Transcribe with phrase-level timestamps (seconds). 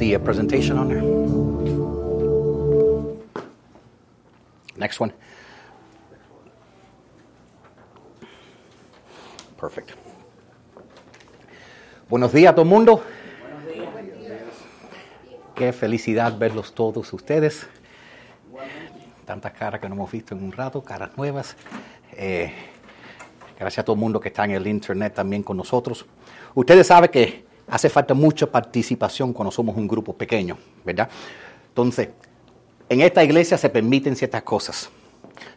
[0.00, 1.02] the uh, presentation on there.
[4.76, 5.12] Next one.
[9.58, 9.90] Perfect.
[12.08, 13.02] Buenos días todo mundo.
[15.54, 17.66] Qué felicidad verlos todos ustedes.
[19.26, 21.54] Tantas caras que no hemos visto en un rato, caras nuevas.
[22.12, 22.50] Eh,
[23.58, 26.06] gracias a todo mundo que está en el internet también con nosotros.
[26.54, 31.08] Ustedes saben que hace falta mucha participación cuando somos un grupo pequeño, ¿verdad?
[31.68, 32.08] Entonces,
[32.88, 34.90] en esta iglesia se permiten ciertas cosas.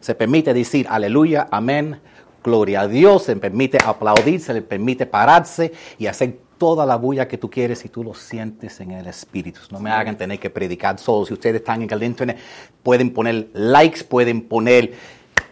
[0.00, 2.00] Se permite decir aleluya, amén,
[2.42, 7.26] gloria a Dios, se permite aplaudir, se le permite pararse y hacer toda la bulla
[7.26, 9.60] que tú quieres si tú lo sientes en el espíritu.
[9.70, 11.26] No me hagan tener que predicar solo.
[11.26, 12.38] Si ustedes están en el internet,
[12.82, 14.92] pueden poner likes, pueden poner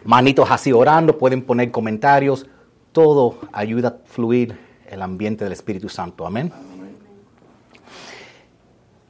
[0.05, 2.47] manitos así orando, pueden poner comentarios.
[2.93, 4.57] Todo ayuda a fluir
[4.89, 6.25] el ambiente del Espíritu Santo.
[6.25, 6.51] Amén.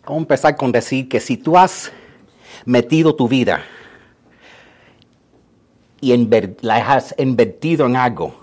[0.03, 1.91] Vamos a empezar con decir que si tú has
[2.65, 3.63] metido tu vida
[6.01, 6.15] y
[6.61, 8.35] la has invertido en algo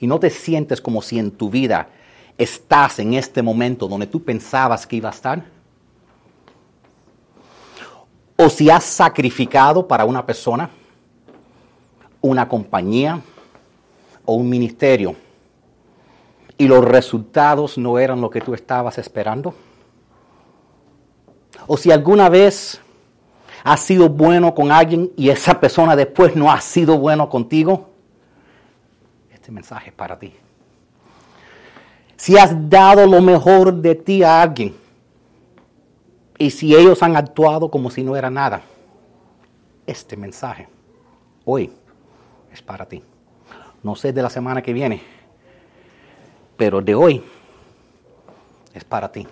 [0.00, 1.88] y no te sientes como si en tu vida
[2.38, 5.44] estás en este momento donde tú pensabas que iba a estar,
[8.36, 10.70] o si has sacrificado para una persona,
[12.20, 13.20] una compañía
[14.24, 15.14] o un ministerio
[16.58, 19.54] y los resultados no eran lo que tú estabas esperando,
[21.66, 22.80] o si alguna vez
[23.64, 27.90] has sido bueno con alguien y esa persona después no ha sido bueno contigo,
[29.32, 30.32] este mensaje es para ti.
[32.16, 34.76] Si has dado lo mejor de ti a alguien
[36.38, 38.62] y si ellos han actuado como si no era nada,
[39.86, 40.68] este mensaje
[41.44, 41.72] hoy
[42.52, 43.02] es para ti.
[43.82, 45.02] No sé de la semana que viene,
[46.62, 47.20] pero de hoy
[48.72, 49.26] es para ti.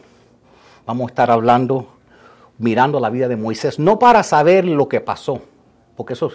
[0.85, 1.87] Vamos a estar hablando,
[2.59, 5.41] mirando la vida de Moisés, no para saber lo que pasó,
[5.97, 6.29] porque eso,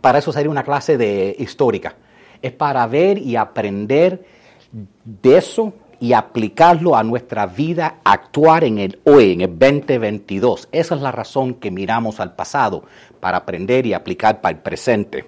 [0.00, 1.96] para eso sería una clase de histórica.
[2.40, 4.24] Es para ver y aprender
[4.70, 10.68] de eso y aplicarlo a nuestra vida, actuar en el hoy, en el 2022.
[10.70, 12.84] Esa es la razón que miramos al pasado,
[13.18, 15.24] para aprender y aplicar para el presente.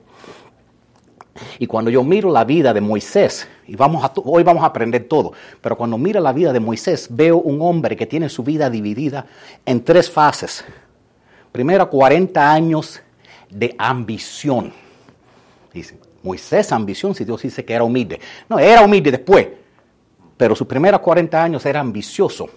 [1.59, 5.05] Y cuando yo miro la vida de Moisés, y vamos a, hoy vamos a aprender
[5.05, 8.69] todo, pero cuando miro la vida de Moisés, veo un hombre que tiene su vida
[8.69, 9.27] dividida
[9.65, 10.65] en tres fases.
[11.53, 13.01] Primero, 40 años
[13.49, 14.73] de ambición.
[15.73, 18.21] Dice, Moisés, ambición, si Dios dice que era humilde.
[18.49, 19.49] No, era humilde después,
[20.37, 22.49] pero sus primeros 40 años era ambicioso.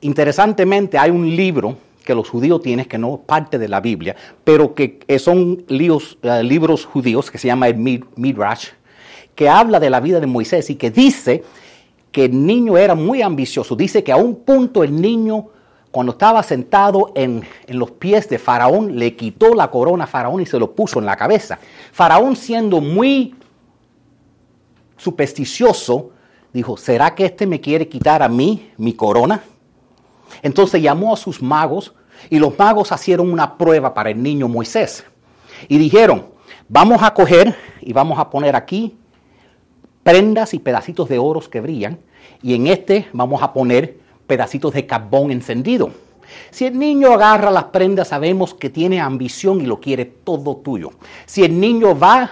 [0.00, 4.14] Interesantemente, hay un libro que los judíos tienen, que no parte de la Biblia,
[4.44, 7.76] pero que son uh, libros judíos, que se llama el
[8.16, 8.68] Midrash,
[9.36, 11.44] que habla de la vida de Moisés y que dice
[12.10, 13.76] que el niño era muy ambicioso.
[13.76, 15.48] Dice que a un punto el niño,
[15.90, 20.40] cuando estaba sentado en, en los pies de Faraón, le quitó la corona a Faraón
[20.40, 21.58] y se lo puso en la cabeza.
[21.92, 23.34] Faraón siendo muy
[24.96, 26.10] supersticioso,
[26.54, 29.42] dijo, ¿será que este me quiere quitar a mí mi corona?
[30.42, 31.94] Entonces llamó a sus magos
[32.30, 35.04] y los magos hicieron una prueba para el niño Moisés.
[35.68, 36.28] Y dijeron,
[36.68, 38.96] vamos a coger y vamos a poner aquí
[40.06, 41.98] prendas y pedacitos de oros que brillan
[42.40, 43.98] y en este vamos a poner
[44.28, 45.90] pedacitos de carbón encendido.
[46.52, 50.92] Si el niño agarra las prendas sabemos que tiene ambición y lo quiere todo tuyo.
[51.24, 52.30] Si el niño va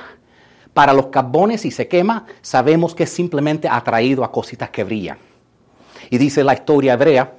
[0.73, 5.19] para los carbones y se quema, sabemos que es simplemente atraído a cositas que brillan.
[6.11, 7.33] Y dice la historia hebrea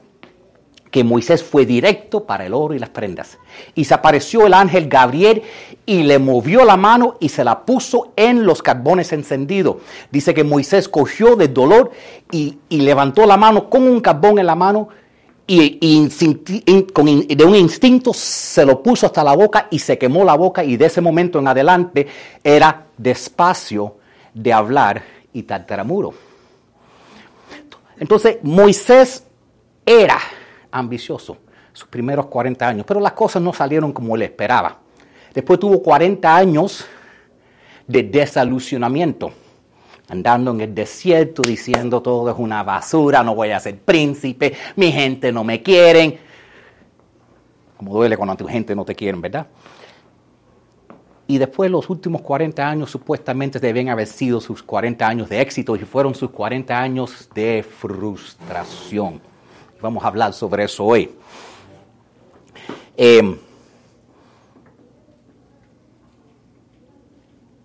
[0.96, 3.38] que Moisés fue directo para el oro y las prendas.
[3.76, 5.42] Y se apareció el ángel Gabriel
[5.86, 9.76] y le movió la mano y se la puso en los carbones encendidos.
[10.10, 11.92] Dice que Moisés cogió de dolor
[12.32, 14.88] y, levantó la mano con un carbón en la mano
[15.46, 16.08] y,
[17.36, 20.78] de un instinto se lo puso hasta la boca y se quemó la boca y
[20.78, 22.08] de ese momento en adelante
[22.42, 23.98] era despacio
[24.34, 25.04] de hablar
[25.34, 26.14] y tartaramuro.
[28.00, 29.26] Entonces Moisés
[29.86, 30.20] era
[30.76, 31.38] ambicioso
[31.74, 34.78] sus primeros 40 años, pero las cosas no salieron como él esperaba.
[35.34, 36.86] Después tuvo 40 años
[37.86, 39.34] de desilusionamiento,
[40.08, 44.92] andando en el desierto diciendo todo es una basura, no voy a ser príncipe, mi
[44.92, 46.18] gente no me quieren.
[47.76, 49.48] Como duele cuando tu gente no te quieren, ¿verdad?
[51.28, 55.76] Y después los últimos 40 años supuestamente deben haber sido sus 40 años de éxito
[55.76, 59.35] y fueron sus 40 años de frustración.
[59.82, 61.12] Vamos a hablar sobre eso hoy.
[62.98, 63.38] Em,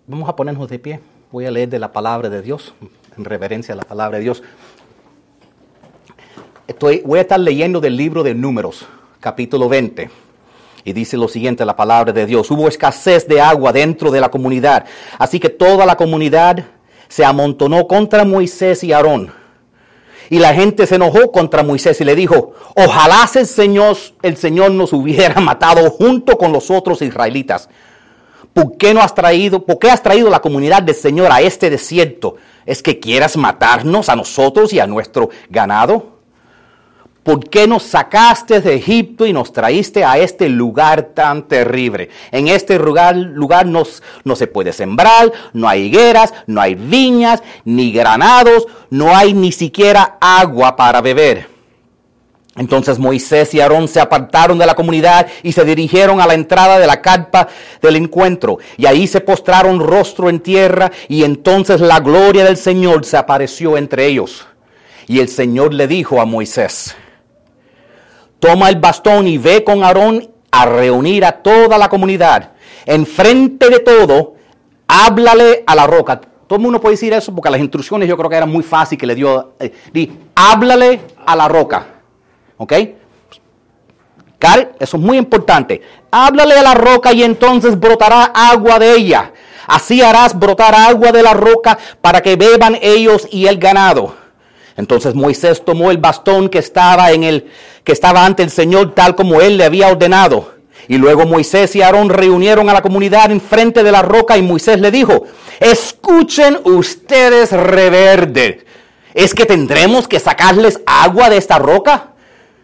[0.05, 0.99] vamos a ponernos de pie.
[1.31, 2.73] Voy a leer de la palabra de Dios,
[3.17, 4.43] en reverencia a la palabra de Dios.
[6.67, 8.85] Estoy, voy a estar leyendo del libro de Números,
[9.21, 10.09] capítulo 20.
[10.83, 12.51] Y dice lo siguiente la palabra de Dios.
[12.51, 14.85] Hubo escasez de agua dentro de la comunidad.
[15.17, 16.65] Así que toda la comunidad
[17.07, 19.40] se amontonó contra Moisés y Aarón.
[20.31, 24.71] Y la gente se enojó contra Moisés y le dijo, ojalá el Señor, el Señor
[24.71, 27.67] nos hubiera matado junto con los otros israelitas.
[28.53, 31.69] ¿Por qué no has traído, por qué has traído la comunidad del Señor a este
[31.69, 32.37] desierto?
[32.65, 36.10] ¿Es que quieras matarnos a nosotros y a nuestro ganado?
[37.23, 42.09] ¿Por qué nos sacaste de Egipto y nos traíste a este lugar tan terrible?
[42.31, 43.83] En este lugar, no,
[44.23, 49.51] no se puede sembrar, no hay higueras, no hay viñas, ni granados, no hay ni
[49.51, 51.47] siquiera agua para beber.
[52.55, 56.79] Entonces Moisés y Aarón se apartaron de la comunidad y se dirigieron a la entrada
[56.79, 57.47] de la carpa
[57.83, 58.57] del encuentro.
[58.77, 63.77] Y ahí se postraron rostro en tierra y entonces la gloria del Señor se apareció
[63.77, 64.47] entre ellos.
[65.07, 66.95] Y el Señor le dijo a Moisés,
[68.41, 72.51] toma el bastón y ve con Aarón a reunir a toda la comunidad.
[72.85, 74.33] Enfrente de todo,
[74.87, 76.19] háblale a la roca.
[76.19, 78.99] Todo el mundo puede decir eso porque las instrucciones yo creo que eran muy fáciles
[78.99, 79.53] que le dio.
[79.59, 81.85] Eh, di, háblale a la roca.
[82.57, 82.73] ¿Ok?
[84.79, 85.81] eso es muy importante.
[86.09, 89.31] Háblale a la roca y entonces brotará agua de ella.
[89.67, 94.15] Así harás brotar agua de la roca para que beban ellos y el ganado.
[94.77, 97.51] Entonces Moisés tomó el bastón que estaba en el
[97.83, 100.53] que estaba ante el Señor tal como él le había ordenado.
[100.87, 104.41] Y luego Moisés y Aarón reunieron a la comunidad en frente de la roca y
[104.41, 105.23] Moisés le dijo,
[105.59, 108.65] escuchen ustedes reverde,
[109.13, 112.11] ¿es que tendremos que sacarles agua de esta roca?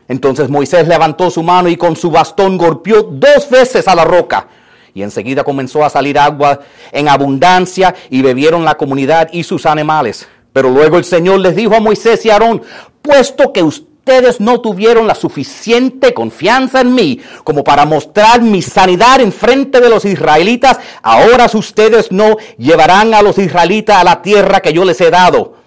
[0.08, 4.48] Entonces Moisés levantó su mano y con su bastón golpeó dos veces a la roca.
[4.94, 6.62] Y enseguida comenzó a salir agua
[6.92, 10.28] en abundancia y bebieron la comunidad y sus animales.
[10.58, 12.64] Pero luego el Señor les dijo a Moisés y a Aarón,
[13.04, 19.22] puesto que ustedes no tuvieron la suficiente confianza en mí como para mostrar mi sanidad
[19.22, 24.62] en frente de los israelitas, ahora ustedes no llevarán a los israelitas a la tierra
[24.62, 25.58] que yo les he dado.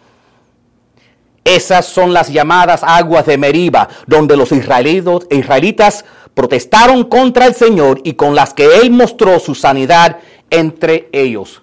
[1.45, 6.05] Esas son las llamadas aguas de Meriba, donde los israelitas
[6.35, 10.17] protestaron contra el Señor y con las que Él mostró su sanidad
[10.51, 11.63] entre ellos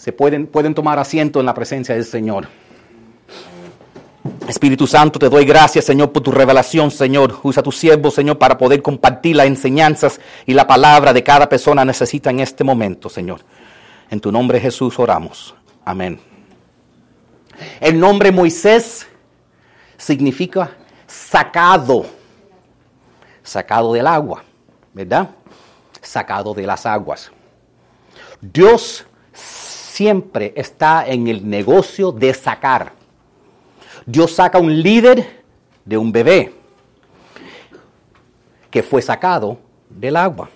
[0.00, 2.48] se pueden, pueden tomar asiento en la presencia del Señor.
[4.48, 7.38] Espíritu Santo, te doy gracias, Señor, por tu revelación, Señor.
[7.42, 11.84] Usa tu siervo, Señor, para poder compartir las enseñanzas y la palabra de cada persona
[11.84, 13.42] necesita en este momento, Señor.
[14.08, 15.54] En tu nombre, Jesús, oramos.
[15.84, 16.18] Amén.
[17.78, 19.06] El nombre Moisés
[19.98, 22.06] significa sacado,
[23.42, 24.44] sacado del agua,
[24.94, 25.28] ¿verdad?
[26.00, 27.30] Sacado de las aguas.
[28.40, 29.04] Dios
[30.00, 32.92] siempre está en el negocio de sacar.
[34.06, 35.42] Dios saca un líder
[35.84, 36.54] de un bebé
[38.70, 39.58] que fue sacado
[39.90, 40.48] del agua.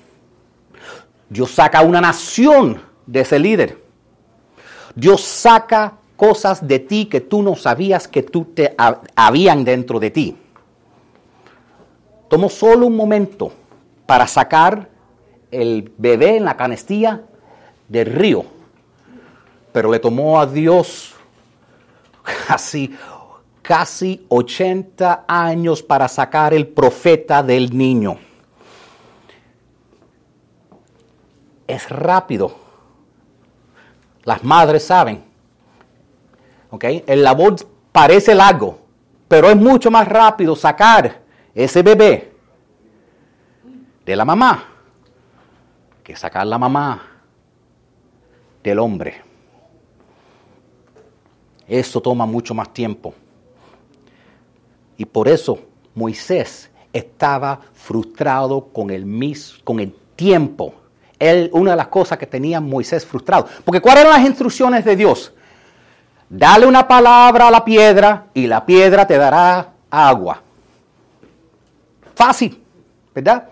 [1.29, 3.85] Dios saca una nación de ese líder.
[4.95, 8.75] Dios saca cosas de ti que tú no sabías que tú te
[9.15, 10.37] habían dentro de ti.
[12.31, 13.53] Tomó solo un momento
[14.07, 14.89] para sacar
[15.51, 17.21] el bebé en la canestilla
[17.91, 18.54] del río
[19.75, 21.16] pero le tomó a Dios
[22.47, 22.97] casi,
[23.61, 28.16] casi 80 años para sacar el profeta del niño.
[31.66, 32.54] Es rápido.
[34.23, 35.25] Las madres saben.
[36.81, 37.57] El labor
[37.90, 38.78] parece largo,
[39.26, 41.21] pero es mucho más rápido sacar
[41.52, 42.33] ese bebé
[44.07, 44.69] de la mamá
[46.04, 47.02] que sacar la mamá
[48.62, 49.34] del hombre.
[51.66, 53.14] Eso toma mucho más tiempo.
[54.97, 55.59] Y por eso
[55.94, 60.75] Moisés estaba frustrado con el, mis, con el tiempo.
[61.18, 63.49] Él, una de las cosas que tenía Moisés frustrado.
[63.64, 65.33] Porque ¿cuáles eran las instrucciones de Dios?
[66.28, 70.42] Dale una palabra a la piedra y la piedra te dará agua.
[72.14, 72.62] Fácil,
[73.14, 73.49] ¿verdad?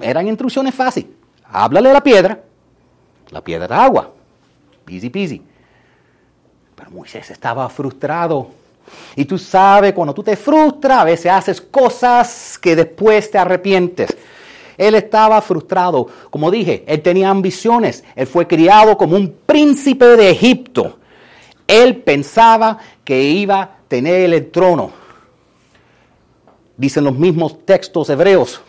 [0.00, 1.10] Eran instrucciones fáciles.
[1.44, 2.40] Háblale a la piedra,
[3.30, 4.12] la piedra da agua.
[4.88, 5.42] Easy peasy.
[6.76, 8.48] Pero Moisés estaba frustrado.
[9.16, 14.16] Y tú sabes, cuando tú te frustras, a veces haces cosas que después te arrepientes.
[14.76, 16.06] Él estaba frustrado.
[16.30, 18.04] Como dije, él tenía ambiciones.
[18.14, 20.98] Él fue criado como un príncipe de Egipto.
[21.66, 24.92] Él pensaba que iba a tener el trono.
[26.76, 28.60] Dicen los mismos textos hebreos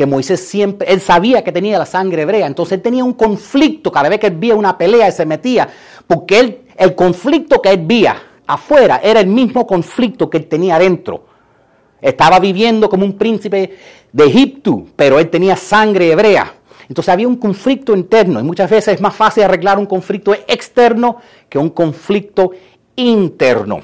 [0.00, 3.92] que Moisés siempre, él sabía que tenía la sangre hebrea, entonces él tenía un conflicto
[3.92, 5.68] cada vez que él veía una pelea y se metía,
[6.06, 8.16] porque él, el conflicto que él veía
[8.46, 11.26] afuera era el mismo conflicto que él tenía adentro.
[12.00, 13.76] Estaba viviendo como un príncipe
[14.10, 16.50] de Egipto, pero él tenía sangre hebrea.
[16.88, 21.18] Entonces había un conflicto interno y muchas veces es más fácil arreglar un conflicto externo
[21.46, 22.52] que un conflicto
[22.96, 23.80] interno.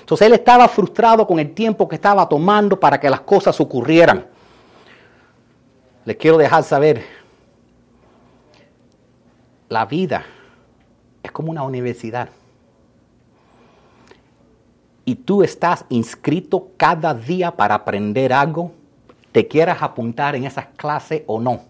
[0.00, 4.31] Entonces él estaba frustrado con el tiempo que estaba tomando para que las cosas ocurrieran.
[6.04, 7.04] Les quiero dejar saber,
[9.68, 10.24] la vida
[11.22, 12.28] es como una universidad.
[15.04, 18.72] Y tú estás inscrito cada día para aprender algo,
[19.30, 21.60] te quieras apuntar en esas clases o no.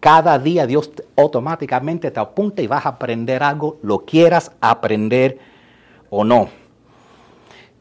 [0.00, 5.38] Cada día Dios automáticamente te apunta y vas a aprender algo, lo quieras aprender
[6.08, 6.48] o no.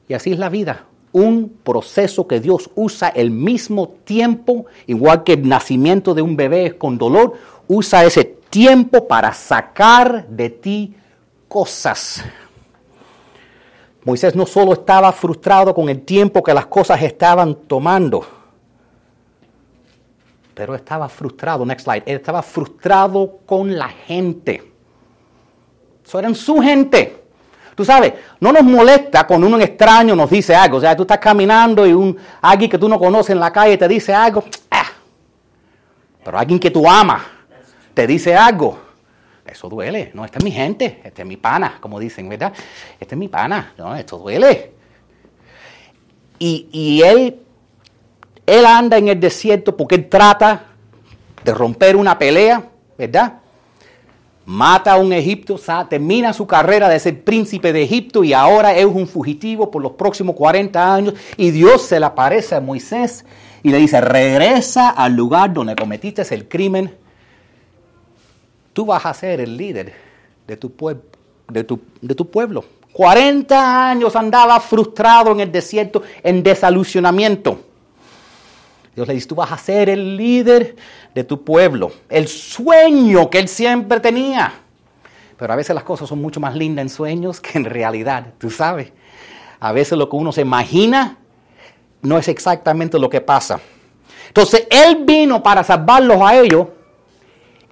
[0.10, 5.34] Y así es la vida un proceso que Dios usa el mismo tiempo, igual que
[5.34, 7.34] el nacimiento de un bebé con dolor,
[7.68, 10.96] usa ese tiempo para sacar de ti
[11.48, 12.24] cosas.
[14.04, 18.26] Moisés no solo estaba frustrado con el tiempo que las cosas estaban tomando,
[20.54, 24.74] pero estaba frustrado, next slide, estaba frustrado con la gente.
[26.06, 27.24] Eso eran su gente.
[27.80, 30.80] Tú sabes, no nos molesta cuando un extraño nos dice algo.
[30.80, 33.78] O sea, tú estás caminando y un, alguien que tú no conoces en la calle
[33.78, 34.44] te dice algo.
[34.70, 34.88] Ah,
[36.22, 37.22] pero alguien que tú amas
[37.94, 38.78] te dice algo.
[39.46, 40.12] Eso duele.
[40.14, 41.00] No, esta es mi gente.
[41.06, 42.52] Este es mi pana, como dicen, ¿verdad?
[43.00, 43.72] Este es mi pana.
[43.78, 44.74] No, esto duele.
[46.38, 47.40] Y, y él,
[48.46, 50.66] él anda en el desierto porque él trata
[51.46, 52.62] de romper una pelea,
[52.98, 53.36] ¿verdad?
[54.50, 58.86] Mata a un egipto, termina su carrera de ser príncipe de Egipto y ahora es
[58.86, 63.26] un fugitivo por los próximos 40 años y Dios se le aparece a Moisés
[63.62, 66.92] y le dice, regresa al lugar donde cometiste el crimen,
[68.74, 69.94] tú vas a ser el líder
[70.48, 72.66] de tu, tu, de tu pueblo.
[72.94, 77.69] 40 años andaba frustrado en el desierto, en desilusionamiento.
[79.00, 80.76] Dios le dice, tú vas a ser el líder
[81.16, 84.52] de tu pueblo, el sueño que él siempre tenía.
[85.38, 88.50] Pero a veces las cosas son mucho más lindas en sueños que en realidad, tú
[88.50, 88.92] sabes.
[89.62, 91.16] A veces lo que uno se imagina
[92.02, 93.62] no es exactamente lo que pasa.
[94.28, 96.68] Entonces él vino para salvarlos a ellos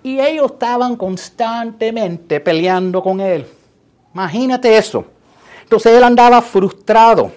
[0.04, 3.46] y ellos estaban constantemente peleando con él.
[4.14, 5.04] Imagínate eso.
[5.64, 7.34] Entonces él andaba frustrado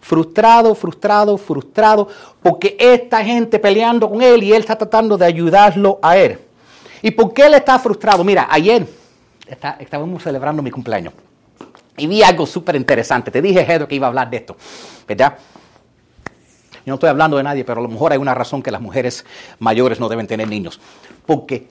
[0.00, 2.08] frustrado, frustrado, frustrado,
[2.42, 6.38] porque esta gente peleando con él y él está tratando de ayudarlo a él.
[7.02, 8.24] ¿Y por qué él está frustrado?
[8.24, 8.86] Mira, ayer
[9.78, 11.12] estábamos celebrando mi cumpleaños
[11.96, 13.30] y vi algo súper interesante.
[13.30, 14.56] Te dije, Hedo, que iba a hablar de esto,
[15.06, 15.36] ¿verdad?
[16.72, 18.80] Yo no estoy hablando de nadie, pero a lo mejor hay una razón que las
[18.80, 19.24] mujeres
[19.58, 20.80] mayores no deben tener niños.
[21.26, 21.68] Porque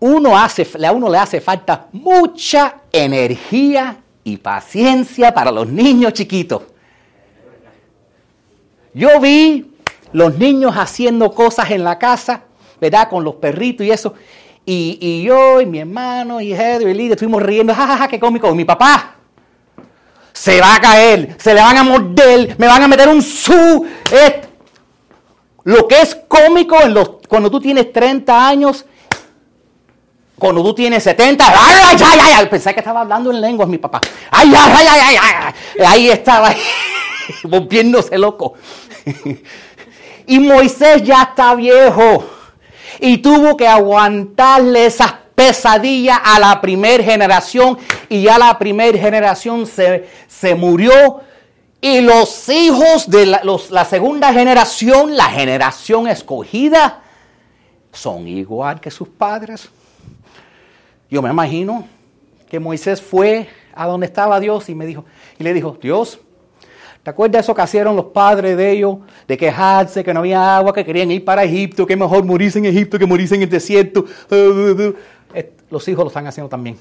[0.00, 6.62] uno hace, a uno le hace falta mucha energía y paciencia para los niños chiquitos.
[8.94, 9.72] Yo vi
[10.12, 12.42] los niños haciendo cosas en la casa,
[12.80, 13.08] ¿verdad?
[13.08, 14.14] Con los perritos y eso.
[14.66, 18.54] Y, yo y mi hermano y Heather y Lidia estuvimos riendo, jajaja, qué cómico.
[18.54, 19.16] mi papá
[20.32, 23.86] se va a caer, se le van a morder, me van a meter un su.
[25.64, 28.86] lo que es cómico en los, cuando tú tienes 30 años,
[30.38, 33.78] cuando tú tienes 70, ay, ay, ay, ay, pensé que estaba hablando en lenguas mi
[33.78, 34.00] papá.
[34.30, 35.84] Ay, ay, ay, ay, ay.
[35.86, 36.54] ahí estaba.
[37.44, 38.54] volviéndose loco.
[40.26, 42.24] y Moisés ya está viejo
[42.98, 49.66] y tuvo que aguantarle esas pesadillas a la primera generación y ya la primera generación
[49.66, 51.20] se, se murió
[51.80, 57.02] y los hijos de la, la segunda generación, la generación escogida,
[57.92, 59.70] son igual que sus padres.
[61.10, 61.86] Yo me imagino
[62.50, 65.04] que Moisés fue a donde estaba Dios y me dijo,
[65.38, 66.20] y le dijo, Dios,
[67.02, 68.98] ¿Te acuerdas eso que hicieron los padres de ellos?
[69.26, 72.66] De quejarse que no había agua, que querían ir para Egipto, que mejor morirse en
[72.66, 74.04] Egipto que morirse en el desierto.
[75.70, 76.76] Los hijos lo están haciendo también.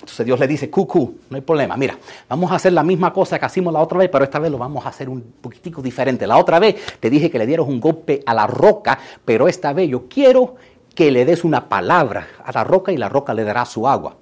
[0.00, 1.76] Entonces Dios le dice, cucú, no hay problema.
[1.76, 4.50] Mira, vamos a hacer la misma cosa que hicimos la otra vez, pero esta vez
[4.50, 6.26] lo vamos a hacer un poquitico diferente.
[6.26, 9.74] La otra vez te dije que le dieras un golpe a la roca, pero esta
[9.74, 10.56] vez yo quiero
[10.94, 14.16] que le des una palabra a la roca y la roca le dará su agua.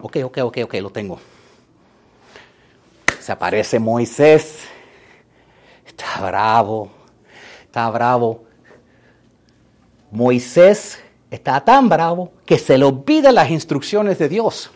[0.00, 1.18] Ok, ok, ok, ok, lo tengo
[3.22, 4.64] se aparece Moisés,
[5.86, 6.90] está bravo,
[7.64, 8.42] está bravo.
[10.10, 10.98] Moisés
[11.30, 14.72] está tan bravo que se le olvida las instrucciones de Dios.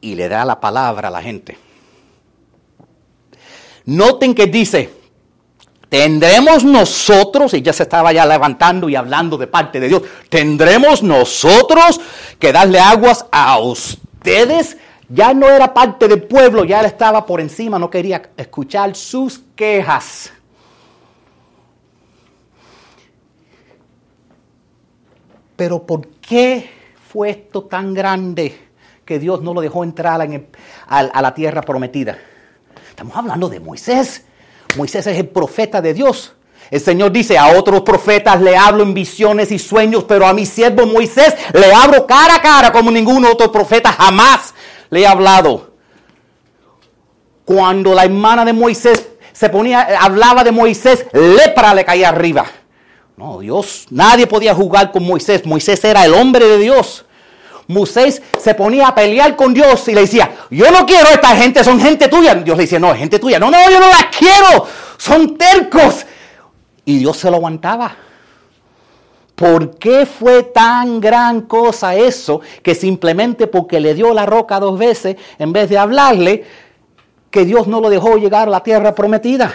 [0.00, 1.56] Y le da la palabra a la gente.
[3.84, 4.92] Noten que dice,
[5.88, 11.04] tendremos nosotros, y ya se estaba ya levantando y hablando de parte de Dios, tendremos
[11.04, 12.00] nosotros
[12.40, 13.58] que darle aguas a
[14.24, 14.78] ustedes.
[15.10, 19.38] Ya no era parte del pueblo, ya él estaba por encima, no quería escuchar sus
[19.54, 20.32] quejas.
[25.56, 26.70] Pero ¿por qué
[27.06, 28.58] fue esto tan grande
[29.04, 30.26] que Dios no lo dejó entrar
[30.88, 32.16] a la tierra prometida?
[32.88, 34.24] Estamos hablando de Moisés.
[34.78, 36.34] Moisés es el profeta de Dios.
[36.74, 40.44] El Señor dice, a otros profetas le hablo en visiones y sueños, pero a mi
[40.44, 44.52] siervo Moisés le hablo cara a cara como ningún otro profeta jamás
[44.90, 45.70] le ha hablado.
[47.44, 52.44] Cuando la hermana de Moisés se ponía, hablaba de Moisés, lepra le caía arriba.
[53.16, 55.46] No, Dios, nadie podía jugar con Moisés.
[55.46, 57.04] Moisés era el hombre de Dios.
[57.68, 61.62] Moisés se ponía a pelear con Dios y le decía, yo no quiero esta gente,
[61.62, 62.34] son gente tuya.
[62.34, 63.38] Dios le decía, no, es gente tuya.
[63.38, 64.66] No, no, yo no la quiero,
[64.98, 66.04] son tercos.
[66.84, 67.96] Y Dios se lo aguantaba.
[69.34, 74.78] ¿Por qué fue tan gran cosa eso que simplemente porque le dio la roca dos
[74.78, 76.44] veces, en vez de hablarle,
[77.30, 79.52] que Dios no lo dejó llegar a la tierra prometida?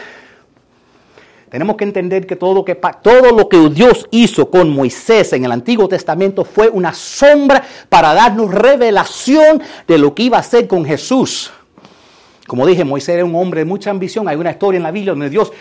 [1.50, 6.45] Tenemos que entender que todo, lo que Dios hizo con Moisés en el Antiguo Testamento
[6.45, 11.51] fue una sombra para darnos revelación de lo que iba a hacer con Jesús.
[12.45, 14.27] Como dije, Moisés era un hombre de mucha ambición.
[14.27, 15.51] Hay una historia en la Biblia donde Dios,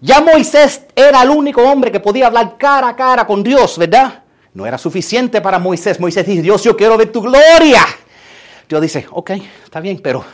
[0.00, 4.22] ya Moisés era el único hombre que podía hablar cara a cara con Dios, ¿verdad?
[4.54, 6.00] No era suficiente para Moisés.
[6.00, 7.84] Moisés dice, Dios, yo quiero ver tu gloria.
[8.68, 9.30] Dios dice, ok,
[9.64, 10.24] está bien, pero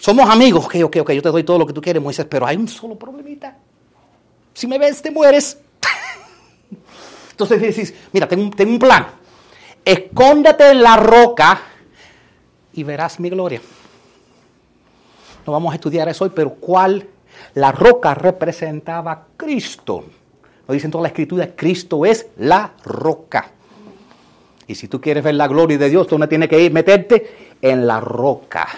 [0.00, 2.46] somos amigos, ok, ok, ok, yo te doy todo lo que tú quieres, Moisés, pero
[2.46, 3.58] hay un solo problemita.
[4.54, 5.58] Si me ves, te mueres.
[7.32, 9.08] Entonces dices, mira, tengo, un plan.
[9.84, 11.60] Escóndete en la roca
[12.72, 13.60] y verás mi gloria.
[15.46, 17.06] No vamos a estudiar eso hoy, pero ¿cuál?
[17.54, 20.04] La roca representaba a Cristo.
[20.66, 23.50] Lo dice en toda la escritura, Cristo es la roca.
[24.66, 27.56] Y si tú quieres ver la gloria de Dios, tú no tienes que ir, meterte
[27.60, 28.68] en la roca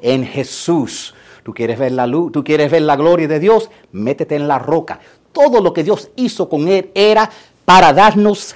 [0.00, 1.14] en Jesús.
[1.42, 4.58] Tú quieres ver la luz, tú quieres ver la gloria de Dios, métete en la
[4.58, 4.98] roca.
[5.32, 7.30] Todo lo que Dios hizo con él era
[7.64, 8.54] para darnos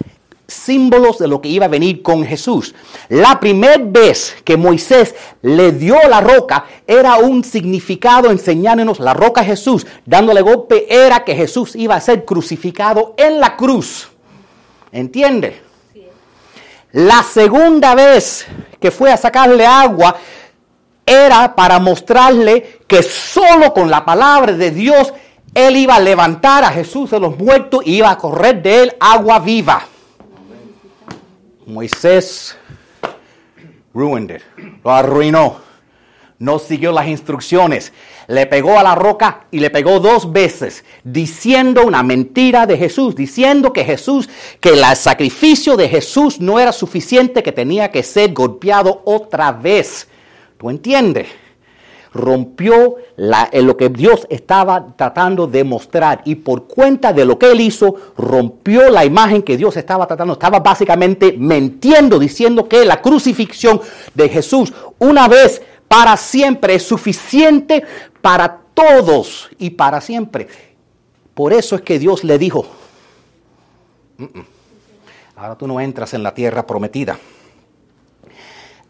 [0.51, 2.75] símbolos de lo que iba a venir con Jesús.
[3.09, 9.41] La primera vez que Moisés le dio la roca era un significado enseñándonos la roca
[9.41, 14.09] a Jesús, dándole golpe era que Jesús iba a ser crucificado en la cruz.
[14.93, 15.63] ¿Entiende?
[16.93, 18.47] La segunda vez
[18.81, 20.17] que fue a sacarle agua,
[21.07, 25.13] era para mostrarle que solo con la palabra de Dios
[25.53, 28.97] él iba a levantar a Jesús de los muertos y iba a correr de él
[29.01, 29.83] agua viva.
[31.67, 32.57] Moisés
[33.95, 34.43] ruined it,
[34.85, 35.71] lo arruinó.
[36.39, 37.93] No siguió las instrucciones.
[38.27, 43.15] Le pegó a la roca y le pegó dos veces, diciendo una mentira de Jesús,
[43.15, 48.33] diciendo que Jesús, que el sacrificio de Jesús no era suficiente, que tenía que ser
[48.33, 50.09] golpeado otra vez.
[50.57, 51.27] ¿Tú entiendes?
[52.13, 57.61] Rompió lo que Dios estaba tratando de mostrar y por cuenta de lo que él
[57.61, 60.33] hizo, rompió la imagen que Dios estaba tratando.
[60.33, 63.81] Estaba básicamente mintiendo, diciendo que la crucifixión
[64.15, 67.85] de Jesús una vez para siempre es suficiente
[68.21, 70.49] para todos y para siempre.
[71.35, 72.67] Por eso es que Dios le dijo,
[75.37, 77.19] ahora tú no entras en la tierra prometida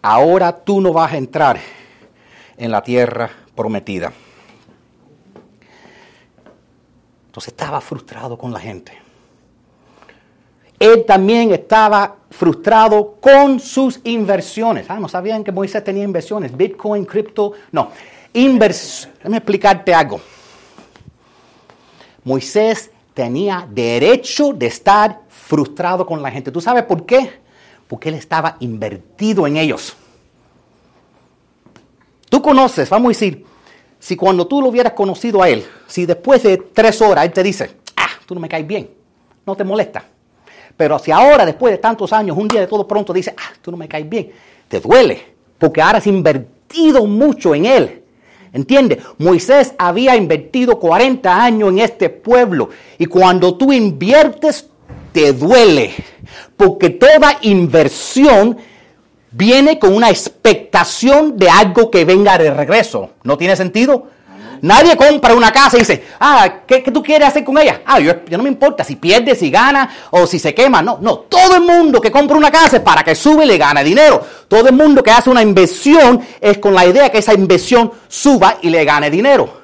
[0.03, 1.59] ahora tú no vas a entrar
[2.61, 4.13] en la tierra prometida.
[7.27, 8.93] Entonces estaba frustrado con la gente.
[10.79, 14.87] Él también estaba frustrado con sus inversiones.
[14.89, 16.57] Ah, no sabían que Moisés tenía inversiones.
[16.57, 17.53] Bitcoin, cripto.
[17.73, 17.91] No.
[18.33, 20.21] Déjame explicarte algo.
[22.25, 26.51] Moisés tenía derecho de estar frustrado con la gente.
[26.51, 27.41] ¿Tú sabes por qué?
[27.91, 29.97] porque él estaba invertido en ellos.
[32.31, 33.45] Tú conoces, vamos a decir,
[33.99, 37.43] si cuando tú lo hubieras conocido a él, si después de tres horas él te
[37.43, 38.89] dice, ah, tú no me caes bien,
[39.45, 40.05] no te molesta.
[40.77, 43.73] Pero si ahora, después de tantos años, un día de todo pronto dice, ah, tú
[43.73, 44.31] no me caes bien,
[44.69, 45.21] te duele,
[45.59, 48.03] porque ahora has invertido mucho en él.
[48.53, 48.99] ¿Entiendes?
[49.19, 54.69] Moisés había invertido 40 años en este pueblo y cuando tú inviertes
[55.13, 55.95] te duele,
[56.57, 58.57] porque toda inversión
[59.31, 63.11] viene con una expectación de algo que venga de regreso.
[63.23, 64.09] ¿No tiene sentido?
[64.63, 67.81] Nadie compra una casa y dice, ah, ¿qué, tú quieres hacer con ella?
[67.87, 70.83] Ah, yo, no me importa si pierde, si gana o si se quema.
[70.83, 71.21] No, no.
[71.21, 74.23] Todo el mundo que compra una casa es para que sube y le gane dinero.
[74.49, 78.59] Todo el mundo que hace una inversión es con la idea que esa inversión suba
[78.61, 79.61] y le gane dinero.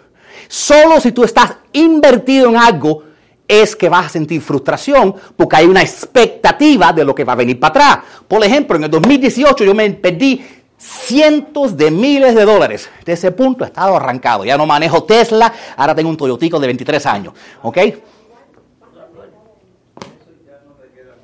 [0.49, 3.03] Solo si tú estás invertido en algo
[3.49, 7.37] es que vas a sentir frustración porque hay una expectativa de lo que va a
[7.37, 7.99] venir para atrás.
[8.27, 10.45] Por ejemplo, en el 2018 yo me perdí
[10.79, 12.89] cientos de miles de dólares.
[13.05, 14.45] De ese punto he estado arrancado.
[14.45, 17.35] Ya no manejo Tesla, ahora tengo un Toyotico de 23 años.
[17.63, 17.79] ¿Ok?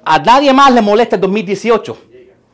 [0.05, 1.99] A nadie más le molesta el 2018.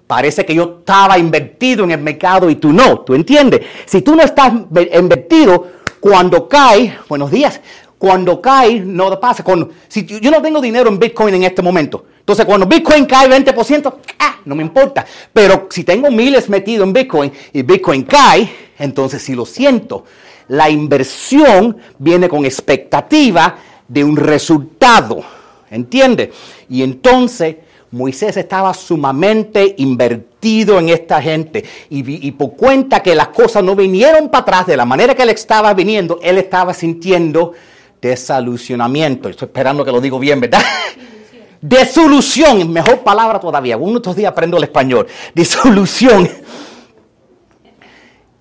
[0.07, 3.01] Parece que yo estaba invertido en el mercado y tú no.
[3.01, 3.61] ¿Tú entiendes?
[3.85, 4.53] Si tú no estás
[4.93, 5.67] invertido,
[6.01, 7.61] cuando cae, buenos días,
[7.99, 9.45] cuando cae, no pasa.
[9.89, 13.95] Si yo no tengo dinero en Bitcoin en este momento, entonces cuando Bitcoin cae 20%,
[14.19, 15.05] ah, no me importa.
[15.33, 20.05] Pero si tengo miles metidos en Bitcoin y Bitcoin cae, entonces sí lo siento.
[20.49, 23.57] La inversión viene con expectativa
[23.87, 25.23] de un resultado.
[25.71, 26.33] ¿Entiende?
[26.71, 27.57] Y entonces
[27.91, 34.29] Moisés estaba sumamente invertido en esta gente y, por cuenta que las cosas no vinieron
[34.29, 37.55] para atrás de la manera que él estaba viniendo, él estaba sintiendo
[38.01, 39.29] Desolucionamiento.
[39.29, 40.63] Estoy esperando que lo digo bien, ¿verdad?
[41.61, 43.77] Desolución, mejor palabra todavía.
[43.77, 45.07] Uno de estos días aprendo el español.
[45.35, 46.29] Desolución.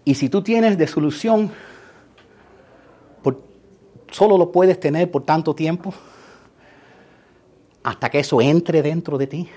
[0.06, 1.52] Y si tú tienes desolución,
[4.12, 5.93] solo lo puedes tener por tanto tiempo
[7.84, 9.50] hasta que eso entre dentro de ti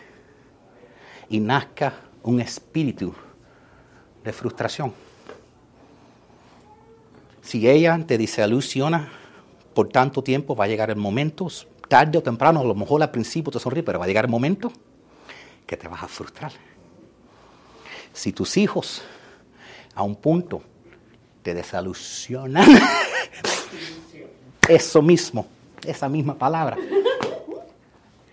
[1.28, 3.14] y nazca un espíritu
[4.24, 4.92] de frustración.
[7.42, 9.10] Si ella te desilusiona,
[9.74, 11.48] por tanto tiempo, va a llegar el momento,
[11.88, 14.30] tarde o temprano, a lo mejor al principio te sonríe, pero va a llegar el
[14.30, 14.72] momento
[15.66, 16.52] que te vas a frustrar.
[18.12, 19.02] Si tus hijos
[19.94, 20.62] a un punto
[21.42, 22.68] te desilusionan,
[24.68, 25.46] eso mismo,
[25.85, 26.76] esa misma palabra.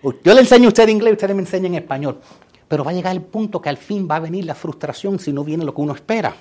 [0.02, 2.20] Yo le enseño a usted inglés, usted me enseña en español,
[2.68, 5.32] pero va a llegar el punto que al fin va a venir la frustración si
[5.32, 6.34] no viene lo que uno espera.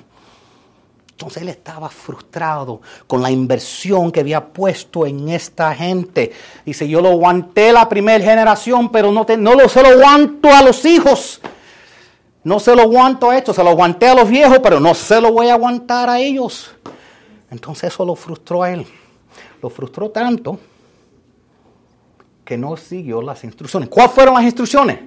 [1.17, 6.31] Entonces él estaba frustrado con la inversión que había puesto en esta gente.
[6.63, 10.61] Dice, yo lo aguanté la primera generación, pero no, no lo, se lo aguanto a
[10.61, 11.41] los hijos.
[12.43, 15.19] No se lo aguanto a esto, se lo aguanté a los viejos, pero no se
[15.19, 16.69] lo voy a aguantar a ellos.
[17.49, 18.85] Entonces eso lo frustró a él.
[19.59, 20.59] Lo frustró tanto
[22.45, 23.89] que no siguió las instrucciones.
[23.89, 24.99] ¿Cuáles fueron las instrucciones?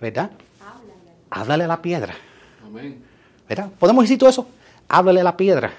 [0.00, 0.32] ¿Verdad?
[1.30, 2.12] Háblale a la piedra.
[2.66, 3.04] Amén.
[3.48, 3.70] ¿Verdad?
[3.78, 4.48] ¿Podemos decir todo eso?
[4.90, 5.70] Háblale la piedra.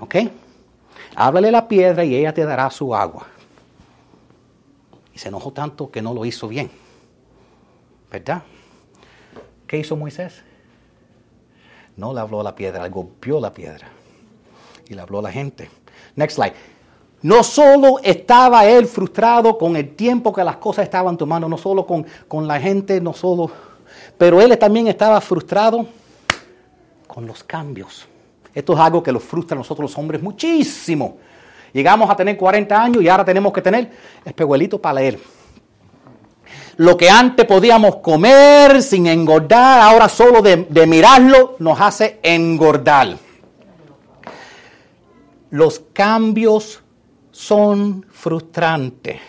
[0.00, 0.16] ¿Ok?
[1.14, 3.26] Háblale la piedra y ella te dará su agua.
[5.14, 6.70] Y se enojó tanto que no lo hizo bien.
[8.10, 8.42] ¿Verdad?
[9.66, 10.42] ¿Qué hizo Moisés?
[11.96, 13.88] No le habló a la piedra, le golpeó la piedra.
[14.88, 15.68] Y le habló a la gente.
[16.16, 16.54] Next slide.
[17.20, 21.84] No solo estaba él frustrado con el tiempo que las cosas estaban tomando, no solo
[21.84, 23.50] con, con la gente, no solo,
[24.16, 25.86] pero él también estaba frustrado
[27.08, 28.06] con los cambios.
[28.54, 31.18] Esto es algo que los frustra a nosotros los hombres muchísimo.
[31.72, 33.90] Llegamos a tener 40 años y ahora tenemos que tener
[34.24, 35.18] espejuelito para leer.
[36.76, 43.16] Lo que antes podíamos comer sin engordar, ahora solo de mirarlo nos hace engordar.
[45.50, 46.82] Los cambios
[47.32, 49.20] son frustrantes.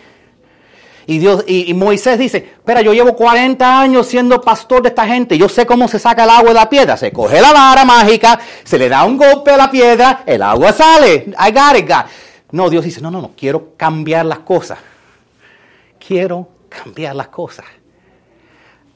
[1.10, 5.36] Y, Dios, y, Moisés dice, espera, yo llevo 40 años siendo pastor de esta gente,
[5.36, 6.96] yo sé cómo se saca el agua de la piedra.
[6.96, 10.72] Se coge la vara mágica, se le da un golpe a la piedra, el agua
[10.72, 11.34] sale.
[11.36, 11.90] I got it.
[12.52, 14.78] No, Dios dice, no, no, no, quiero cambiar las cosas.
[15.98, 17.64] Quiero cambiar las cosas.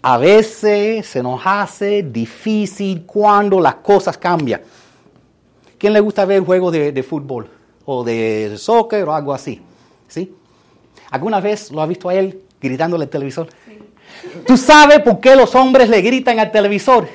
[0.00, 4.60] A veces se nos hace difícil cuando las cosas cambian.
[5.76, 7.50] ¿Quién le gusta ver juegos de, de fútbol
[7.84, 9.60] o de soccer o algo así?
[10.06, 10.32] ¿Sí?
[11.14, 13.46] ¿Alguna vez lo ha visto a él gritándole al televisor?
[14.48, 17.06] ¿Tú sabes por qué los hombres le gritan al televisor?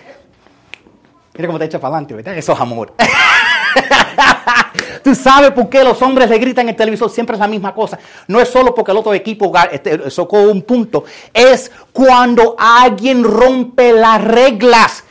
[1.33, 2.37] Mira cómo te echa para adelante, ¿verdad?
[2.37, 2.93] Eso es amor.
[5.03, 7.09] Tú sabes por qué los hombres le gritan al televisor.
[7.09, 7.99] Siempre es la misma cosa.
[8.29, 11.03] No es solo porque el otro equipo este, socó un punto.
[11.33, 15.03] Es cuando alguien rompe las reglas.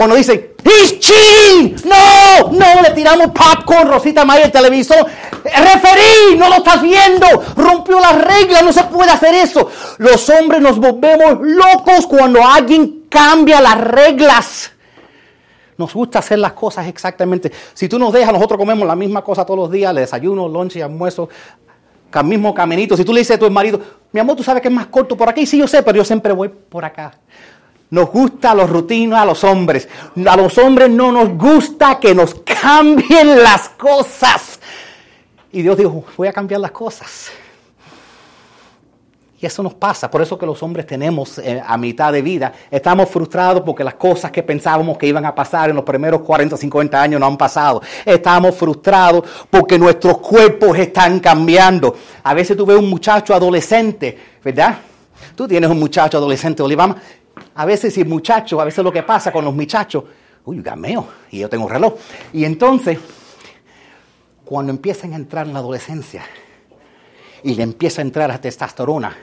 [0.00, 1.76] Cuando dice, ¡He's cheating!
[1.84, 2.52] ¡No!
[2.52, 2.80] ¡No!
[2.80, 5.06] Le tiramos popcorn, Rosita Maya, el televisor.
[5.44, 6.38] ¡Referí!
[6.38, 7.26] ¡No lo estás viendo!
[7.54, 8.64] ¡Rompió las reglas!
[8.64, 9.68] ¡No se puede hacer eso!
[9.98, 14.72] Los hombres nos volvemos locos cuando alguien cambia las reglas.
[15.76, 17.52] Nos gusta hacer las cosas exactamente.
[17.74, 20.80] Si tú nos dejas, nosotros comemos la misma cosa todos los días, desayuno, lunch y
[20.80, 21.28] almuerzo,
[22.24, 22.96] mismo caminito.
[22.96, 23.78] Si tú le dices a tu marido,
[24.12, 26.06] mi amor, tú sabes que es más corto por aquí, sí, yo sé, pero yo
[26.06, 27.12] siempre voy por acá.
[27.90, 29.88] Nos gusta los rutinas a los hombres.
[30.26, 34.60] A los hombres no nos gusta que nos cambien las cosas.
[35.52, 37.30] Y Dios dijo, voy a cambiar las cosas.
[39.40, 42.52] Y eso nos pasa, por eso que los hombres tenemos eh, a mitad de vida,
[42.70, 46.56] estamos frustrados porque las cosas que pensábamos que iban a pasar en los primeros 40
[46.56, 47.80] o 50 años no han pasado.
[48.04, 51.96] Estamos frustrados porque nuestros cuerpos están cambiando.
[52.22, 54.76] A veces tú ves un muchacho adolescente, ¿verdad?
[55.34, 56.96] Tú tienes un muchacho adolescente, Olivama.
[57.54, 60.04] A veces el muchacho, a veces lo que pasa con los muchachos,
[60.44, 61.94] uy, gameo, y yo tengo un reloj.
[62.32, 62.98] Y entonces,
[64.44, 66.24] cuando empiezan a entrar en la adolescencia
[67.42, 69.16] y le empieza a entrar la testosterona,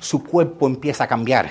[0.00, 1.50] su cuerpo empieza a cambiar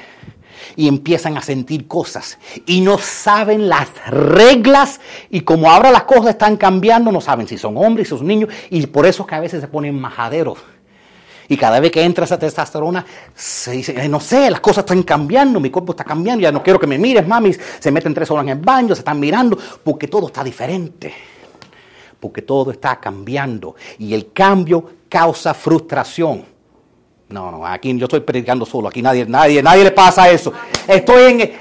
[0.75, 6.27] y empiezan a sentir cosas y no saben las reglas y como ahora las cosas
[6.27, 9.36] están cambiando, no saben si son hombres, si son niños y por eso es que
[9.36, 10.60] a veces se ponen majaderos.
[11.47, 13.05] Y cada vez que entra esa testosterona,
[13.36, 16.79] se dice, no sé, las cosas están cambiando, mi cuerpo está cambiando, ya no quiero
[16.79, 17.53] que me mires, mami.
[17.79, 21.13] Se meten tres horas en el baño, se están mirando, porque todo está diferente.
[22.19, 23.75] Porque todo está cambiando.
[23.99, 26.45] Y el cambio causa frustración.
[27.29, 30.53] No, no, aquí yo estoy predicando solo, aquí nadie, nadie, nadie le pasa eso.
[30.88, 31.51] Estoy en,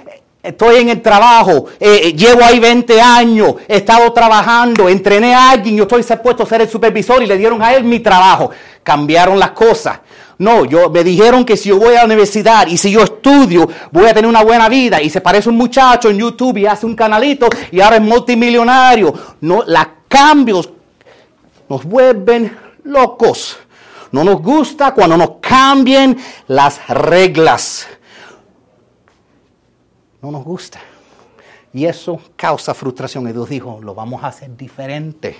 [0.45, 5.51] estoy en el trabajo, eh, eh, llevo ahí 20 años, he estado trabajando, entrené a
[5.51, 8.51] alguien, yo estoy supuesto a ser el supervisor y le dieron a él mi trabajo.
[8.83, 10.01] Cambiaron las cosas.
[10.37, 13.69] No, yo me dijeron que si yo voy a la universidad y si yo estudio,
[13.91, 15.01] voy a tener una buena vida.
[15.01, 19.15] Y se parece un muchacho en YouTube y hace un canalito y ahora es multimillonario.
[19.41, 20.69] No, los cambios
[21.69, 23.59] nos vuelven locos.
[24.11, 26.17] No nos gusta cuando nos cambien
[26.49, 27.89] las reglas.
[30.25, 30.81] No nos gusta.
[31.71, 33.29] Y eso causa frustración.
[33.29, 35.37] Y Dios dijo, lo vamos a hacer diferente.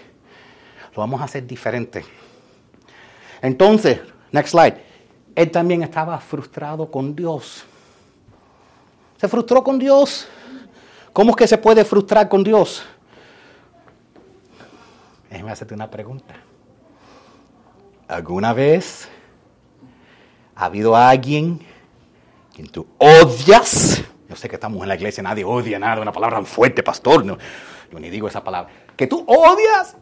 [0.95, 2.05] Lo vamos a hacer diferente.
[3.41, 4.77] Entonces, next slide.
[5.35, 7.65] Él también estaba frustrado con Dios.
[9.17, 10.29] Se frustró con Dios.
[11.15, 12.85] ¿Cómo es que se puede frustrar con Dios?
[15.31, 16.35] Déjame hacerte una pregunta.
[18.07, 19.09] ¿Alguna vez
[20.55, 21.59] ha habido alguien
[22.55, 24.05] quien tú odias?
[24.35, 27.25] Yo sé que estamos en la iglesia, nadie odia nada, una palabra tan fuerte, pastor.
[27.25, 27.39] No,
[27.93, 28.69] yo ni digo esa palabra.
[28.97, 29.95] Que tú odias.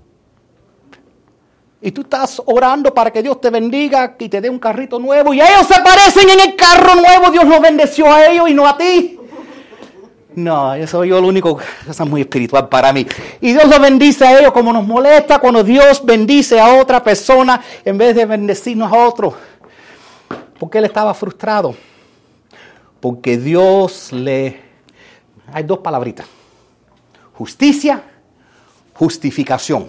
[1.82, 5.34] Y tú estás orando para que Dios te bendiga y te dé un carrito nuevo.
[5.34, 7.30] Y ellos se aparecen en el carro nuevo.
[7.30, 9.18] Dios los bendeció a ellos y no a ti.
[10.34, 13.06] No, eso soy yo lo único, eso es muy espiritual para mí.
[13.42, 17.60] Y Dios lo bendice a ellos como nos molesta cuando Dios bendice a otra persona
[17.84, 19.34] en vez de bendecirnos a otro.
[20.58, 21.74] Porque él estaba frustrado.
[23.02, 24.60] Porque Dios le...
[25.52, 26.24] Hay dos palabritas.
[27.34, 28.00] Justicia,
[28.94, 29.88] justificación.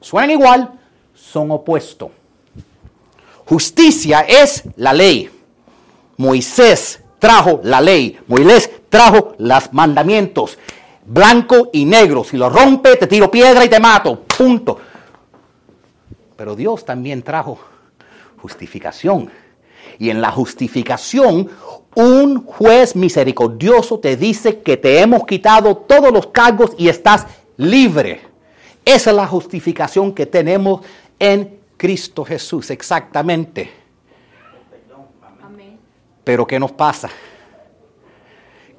[0.00, 0.80] Suenan igual,
[1.14, 2.10] son opuestos.
[3.44, 5.30] Justicia es la ley.
[6.16, 8.18] Moisés trajo la ley.
[8.26, 10.58] Moisés trajo los mandamientos.
[11.04, 12.24] Blanco y negro.
[12.24, 14.22] Si lo rompe, te tiro piedra y te mato.
[14.22, 14.80] Punto.
[16.34, 17.60] Pero Dios también trajo
[18.38, 19.30] justificación.
[19.98, 21.50] Y en la justificación,
[21.94, 28.20] un juez misericordioso te dice que te hemos quitado todos los cargos y estás libre.
[28.84, 30.82] Esa es la justificación que tenemos
[31.18, 33.70] en Cristo Jesús, exactamente.
[36.22, 37.08] Pero ¿qué nos pasa?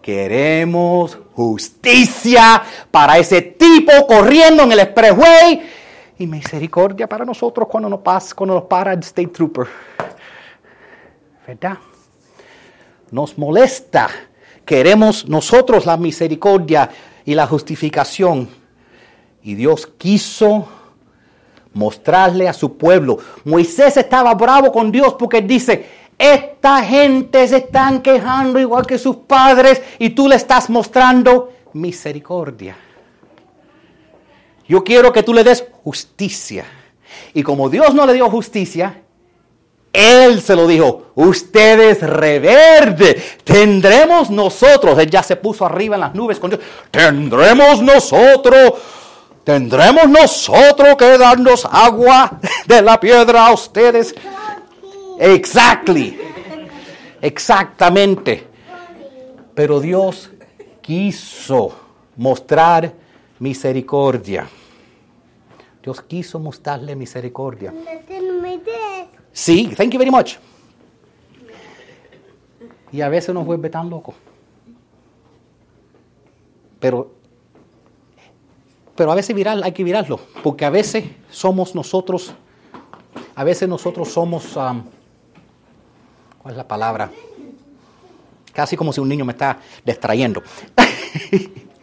[0.01, 5.61] Queremos justicia para ese tipo corriendo en el expressway
[6.19, 9.67] y misericordia para nosotros cuando nos, pasa, cuando nos para el State Trooper.
[11.47, 11.77] ¿Verdad?
[13.09, 14.09] Nos molesta.
[14.65, 16.89] Queremos nosotros la misericordia
[17.23, 18.49] y la justificación.
[19.43, 20.67] Y Dios quiso
[21.73, 23.19] mostrarle a su pueblo.
[23.45, 25.85] Moisés estaba bravo con Dios porque dice,
[26.17, 32.75] esta gente se están quejando igual que sus padres y tú le estás mostrando misericordia.
[34.67, 36.65] Yo quiero que tú le des justicia.
[37.33, 39.01] Y como Dios no le dio justicia,
[39.97, 46.13] Él se lo dijo, ustedes reverde, tendremos nosotros, Él ya se puso arriba en las
[46.13, 48.73] nubes con Dios, tendremos nosotros,
[49.43, 54.13] tendremos nosotros que darnos agua de la piedra a ustedes.
[55.19, 56.19] Exactly.
[57.19, 58.45] Exactamente.
[59.55, 60.29] Pero Dios
[60.79, 61.73] quiso
[62.17, 62.93] mostrar
[63.39, 64.47] misericordia.
[65.87, 67.73] Dios quiso mostrarle misericordia.
[69.31, 70.35] Sí, thank you very much.
[72.91, 74.13] Y a veces nos vuelve tan loco.
[76.81, 77.13] Pero,
[78.97, 82.33] pero a veces viral, hay que virarlo, porque a veces somos nosotros,
[83.33, 84.83] a veces nosotros somos um,
[86.49, 87.09] es la palabra?
[88.51, 90.43] casi como si un niño me está distrayendo.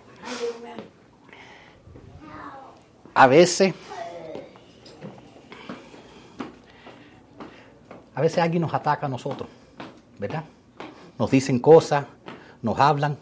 [3.15, 3.73] a veces,
[8.15, 9.49] a veces alguien nos ataca a nosotros,
[10.19, 10.45] ¿verdad?
[11.19, 12.05] Nos dicen cosas,
[12.63, 13.17] nos hablan.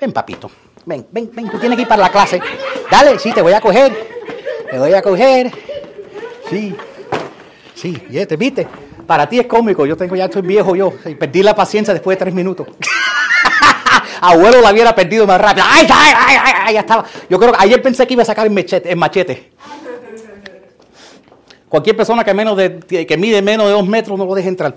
[0.00, 0.50] Ven, papito,
[0.86, 2.40] ven, ven, ven, tú tienes que ir para la clase.
[2.90, 3.92] Dale, sí, te voy a coger,
[4.70, 5.50] te voy a coger.
[6.48, 6.74] Sí,
[7.74, 8.66] sí, y te viste.
[9.06, 12.24] Para ti es cómico, yo tengo ya, estoy viejo yo, perdí la paciencia después de
[12.24, 12.66] tres minutos.
[14.20, 15.66] Abuelo la hubiera perdido más rápido.
[15.68, 16.74] ¡Ay, ay, ay, ay!
[16.74, 17.04] Ya estaba.
[17.28, 18.46] Yo creo que ayer pensé que iba a sacar.
[18.46, 19.52] El machete.
[21.74, 22.32] Cualquier persona que,
[23.18, 24.76] mide menos de dos metros no lo deje entrar.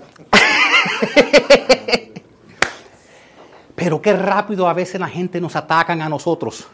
[3.76, 6.66] Pero qué rápido a veces la gente nos atacan a nosotros.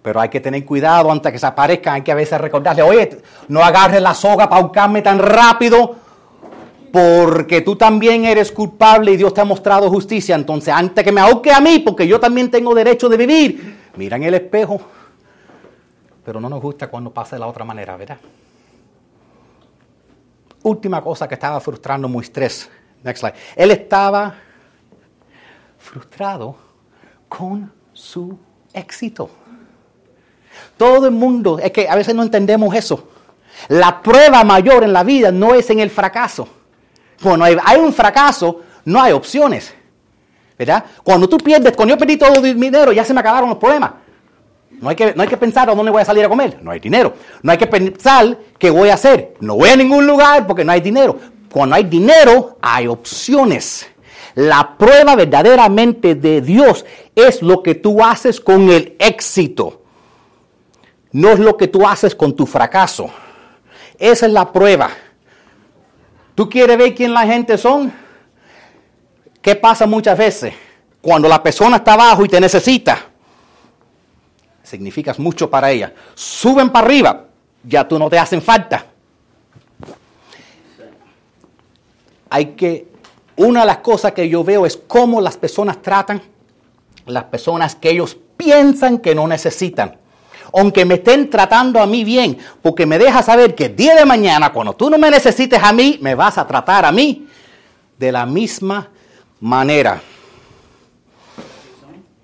[0.00, 1.96] Pero hay que tener cuidado antes que se aparezcan.
[1.96, 5.96] Hay que a veces recordarle, oye, no agarres la soga para buscarme tan rápido
[6.90, 10.34] porque tú también eres culpable y Dios te ha mostrado justicia.
[10.34, 14.16] Entonces, antes que me ahorque a mí, porque yo también tengo derecho de vivir, mira
[14.16, 14.80] en el espejo.
[16.24, 18.16] Pero no nos gusta cuando pasa de la otra manera, ¿verdad?
[20.62, 22.68] Última cosa que estaba frustrando Moisés.
[23.02, 23.34] Next slide.
[23.56, 24.34] Él estaba
[25.78, 26.56] frustrado
[27.28, 28.38] con su
[28.72, 29.30] éxito.
[30.76, 33.08] Todo el mundo, es que a veces no entendemos eso.
[33.68, 36.48] La prueba mayor en la vida no es en el fracaso.
[37.22, 39.74] Cuando hay, un fracaso, no hay opciones.
[40.56, 40.84] ¿Verdad?
[41.04, 43.92] Cuando tú pierdes, cuando yo perdí todo el dinero, ya se me acabaron los problemas.
[44.80, 46.70] No hay, que, no hay que pensar a dónde voy a salir a comer, no
[46.70, 47.14] hay dinero.
[47.42, 49.34] No hay que pensar qué voy a hacer.
[49.40, 51.18] No voy a ningún lugar porque no hay dinero.
[51.50, 53.88] Cuando hay dinero, hay opciones.
[54.34, 56.84] La prueba verdaderamente de Dios
[57.16, 59.82] es lo que tú haces con el éxito.
[61.10, 63.10] No es lo que tú haces con tu fracaso.
[63.98, 64.90] Esa es la prueba.
[66.34, 67.92] ¿Tú quieres ver quién la gente son?
[69.42, 70.54] ¿Qué pasa muchas veces?
[71.00, 72.98] Cuando la persona está abajo y te necesita,
[74.68, 75.92] significas mucho para ella.
[76.14, 77.24] Suben para arriba,
[77.62, 78.86] ya tú no te hacen falta.
[82.30, 82.88] Hay que,
[83.36, 86.20] una de las cosas que yo veo es cómo las personas tratan
[87.06, 89.96] las personas que ellos piensan que no necesitan
[90.52, 94.06] aunque me estén tratando a mí bien, porque me deja saber que el día de
[94.06, 97.26] mañana, cuando tú no me necesites a mí, me vas a tratar a mí
[97.98, 98.88] de la misma
[99.40, 100.00] manera.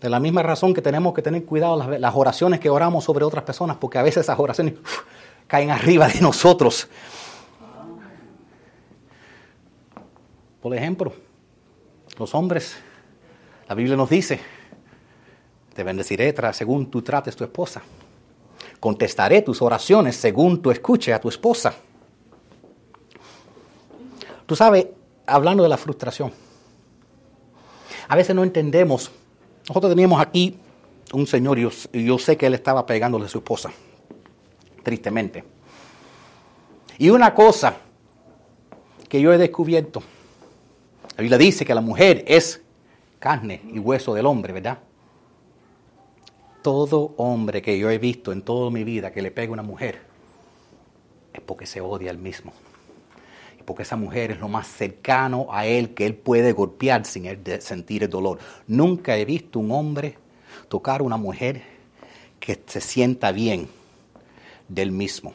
[0.04, 3.42] De la misma razón que tenemos que tener cuidado las, oraciones que oramos sobre otras
[3.42, 4.74] personas, porque a veces esas oraciones
[5.46, 6.86] caen arriba de nosotros.
[10.60, 11.14] Por ejemplo,
[12.18, 12.76] los hombres,
[13.66, 14.40] la Biblia nos dice,
[15.72, 17.80] te bendeciré según tú trates tu esposa
[18.80, 21.74] contestaré tus oraciones según tú escuches a tu esposa.
[24.44, 24.88] Tú sabes,
[25.24, 26.30] hablando de la frustración,
[28.06, 29.10] a veces no entendemos.
[29.68, 30.56] Nosotros teníamos aquí
[31.12, 33.70] un señor y yo, sé que él estaba pegándole a su esposa,
[34.82, 35.44] tristemente.
[36.98, 37.76] Y una cosa
[39.08, 40.02] que yo he descubierto,
[41.16, 42.60] la Biblia dice que la mujer es
[43.18, 44.78] carne y hueso del hombre, ¿verdad?
[46.64, 49.62] todo hombre que yo he visto en toda mi vida que le pega a una
[49.62, 50.00] mujer
[51.34, 52.54] es porque se odia al mismo.
[53.64, 57.26] Porque esa mujer es lo más cercano a él que él puede golpear sin
[57.60, 58.38] sentir el dolor.
[58.66, 60.16] Nunca he visto un hombre
[60.68, 61.62] tocar a una mujer
[62.38, 63.68] que se sienta bien
[64.68, 65.32] del mismo.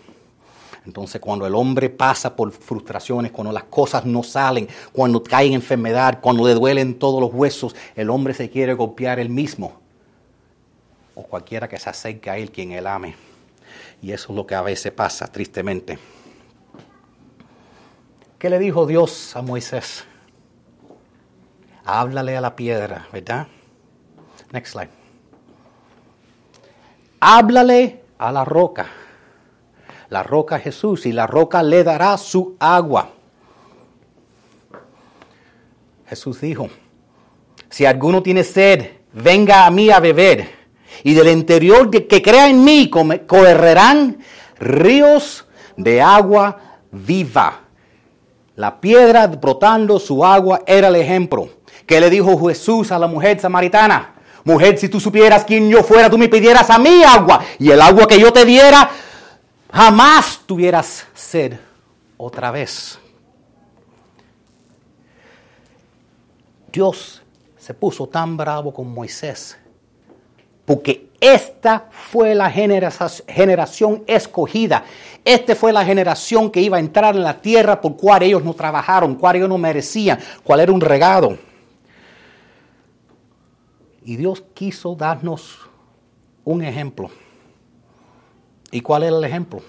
[0.85, 5.53] Entonces, cuando el hombre pasa por frustraciones, cuando las cosas no salen, cuando cae en
[5.53, 9.79] enfermedad, cuando le duelen todos los huesos, el hombre se quiere golpear él mismo
[11.19, 13.15] o cualquiera que se acerque a Él quien Él ame.
[14.01, 15.99] Y eso es lo que a veces pasa, tristemente.
[18.39, 20.05] ¿Qué le dijo Dios a Moisés?
[21.83, 23.47] Háblale a la piedra, ¿verdad?
[24.53, 24.89] Next slide.
[27.19, 28.87] Háblale a la roca.
[30.07, 33.09] La roca Jesús y la roca le dará su agua.
[36.07, 36.69] Jesús dijo,
[37.69, 40.49] si alguno tiene sed, venga a mí a beber
[41.03, 44.19] y del interior de que crea en mí correrán
[44.59, 47.65] ríos de agua viva.
[48.59, 51.47] La piedra brotando su agua era el ejemplo.
[51.85, 54.15] ¿Qué le dijo Jesús a la mujer samaritana?
[54.43, 57.39] Mujer, si tú supieras quién yo fuera, tú me pidieras a mí agua.
[57.57, 58.91] Y el agua que yo te diera,
[59.71, 61.53] jamás tuvieras sed
[62.17, 62.99] otra vez.
[66.69, 67.21] Dios
[67.57, 69.57] se puso tan bravo con Moisés
[70.65, 74.85] porque esta fue la generación escogida.
[75.25, 78.53] Esta fue la generación que iba a entrar en la tierra por cual ellos no
[78.53, 81.37] trabajaron, cual ellos no merecían, cuál era un regalo.
[84.05, 85.59] Y Dios quiso darnos
[86.45, 87.09] un ejemplo.
[88.71, 89.61] ¿Y cuál es el ejemplo?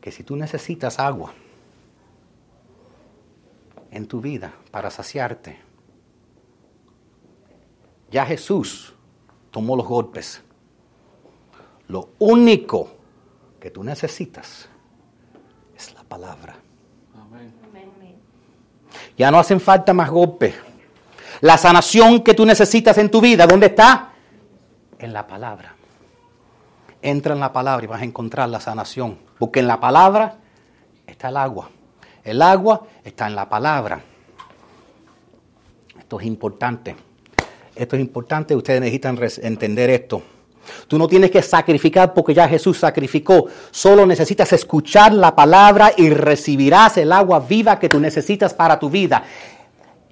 [0.00, 1.32] Que si tú necesitas agua
[3.90, 5.71] en tu vida para saciarte,
[8.12, 8.94] ya Jesús
[9.50, 10.42] tomó los golpes.
[11.88, 12.90] Lo único
[13.58, 14.68] que tú necesitas
[15.74, 16.56] es la palabra.
[19.16, 20.54] Ya no hacen falta más golpes.
[21.40, 24.12] La sanación que tú necesitas en tu vida, ¿dónde está?
[24.98, 25.74] En la palabra.
[27.00, 29.18] Entra en la palabra y vas a encontrar la sanación.
[29.38, 30.36] Porque en la palabra
[31.06, 31.70] está el agua.
[32.22, 34.00] El agua está en la palabra.
[35.98, 36.94] Esto es importante.
[37.74, 38.54] Esto es importante.
[38.54, 40.22] Ustedes necesitan entender esto.
[40.86, 43.46] Tú no tienes que sacrificar porque ya Jesús sacrificó.
[43.70, 48.88] Solo necesitas escuchar la palabra y recibirás el agua viva que tú necesitas para tu
[48.90, 49.24] vida.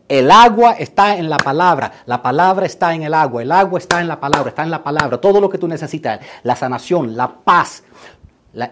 [0.08, 4.00] El agua está en la palabra, la palabra está en el agua, el agua está
[4.00, 5.18] en la palabra, está en la palabra.
[5.18, 7.84] Todo lo que tú necesitas, la sanación, la paz,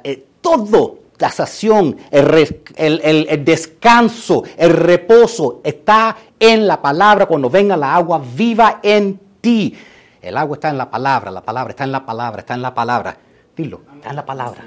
[0.02, 7.94] eh, todo, la sanación, el, descanso, el reposo, está en la palabra cuando venga la
[7.94, 9.76] agua viva en ti.
[10.20, 12.74] El agua está en la palabra, la palabra está en la palabra, está en la
[12.74, 13.16] palabra.
[13.56, 14.64] Dilo, está en la palabra.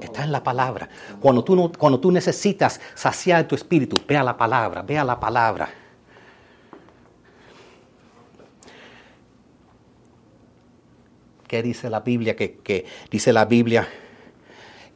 [0.00, 0.88] Está en la palabra.
[1.20, 5.68] Cuando tú, necesitas saciar tu espíritu, vea la palabra, vea la palabra.
[11.46, 12.36] ¿Qué dice la Biblia?
[12.36, 13.88] Que, dice la Biblia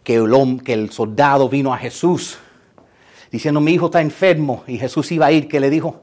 [0.03, 2.39] que el, que el soldado vino a Jesús
[3.31, 4.65] diciendo, mi hijo está enfermo.
[4.67, 6.03] Y Jesús iba a ir, que le dijo,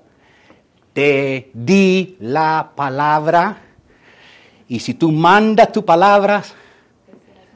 [0.95, 3.57] te di la palabra.
[4.67, 6.41] Y si tú mandas tu palabra,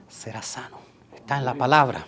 [0.08, 0.78] serás sano.
[1.16, 2.06] Está en la palabra.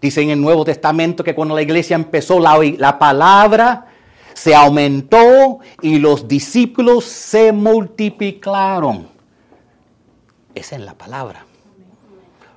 [0.00, 3.88] Dice en el Nuevo Testamento que cuando la iglesia empezó, la, la palabra
[4.32, 9.18] se aumentó y los discípulos se multiplicaron
[10.54, 11.44] es en la palabra.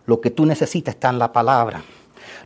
[0.05, 1.81] Lo que tú necesitas está en la palabra.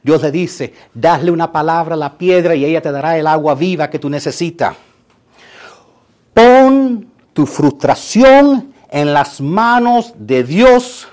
[0.03, 3.55] Dios le dice, dale una palabra a la piedra y ella te dará el agua
[3.55, 4.75] viva que tú necesitas.
[6.33, 11.07] Pon tu frustración en las manos de Dios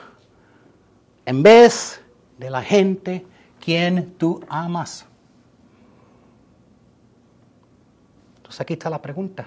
[1.27, 2.01] en vez
[2.39, 3.27] de la gente
[3.61, 5.07] quien tú amas.
[8.37, 9.47] Entonces aquí está la pregunta.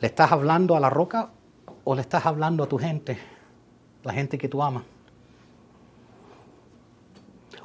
[0.00, 1.30] ¿Le estás hablando a la roca
[1.84, 3.18] o le estás hablando a tu gente,
[4.02, 4.84] la gente que tú amas?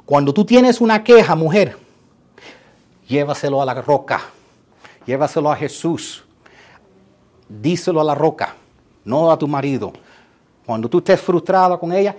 [0.06, 1.76] Cuando tú tienes una queja, mujer,
[3.08, 4.20] llévaselo a la roca,
[5.04, 6.24] llévaselo a Jesús,
[7.48, 8.54] díselo a la roca,
[9.04, 9.92] no a tu marido.
[10.64, 12.14] Cuando tú estés frustrada con ella,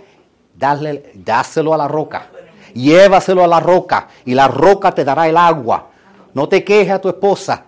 [0.54, 2.28] dáselo a la roca,
[2.74, 5.88] llévaselo a la roca y la roca te dará el agua.
[6.34, 7.64] No te quejes a tu esposa,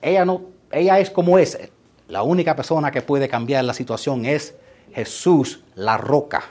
[0.00, 1.58] ella no, ella es como es,
[2.06, 4.54] la única persona que puede cambiar la situación es
[4.94, 6.44] Jesús, la roca.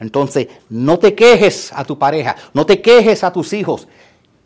[0.00, 3.88] Entonces, no te quejes a tu pareja, no te quejes a tus hijos,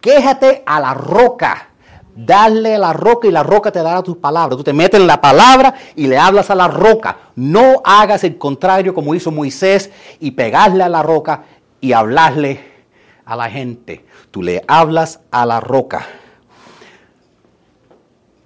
[0.01, 1.69] quéjate a la roca.
[2.15, 4.59] Dale la roca y la roca te dará tus palabras.
[4.59, 7.17] Tú te metes en la palabra y le hablas a la roca.
[7.37, 9.91] No hagas el contrario como hizo Moisés
[10.21, 11.45] y pegarle a la roca
[11.81, 12.61] y hablarle
[13.25, 14.05] a la gente.
[14.31, 16.07] Tú le hablas a la roca.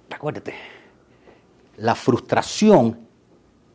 [0.09, 0.55] Acuérdate
[1.77, 3.06] la frustración,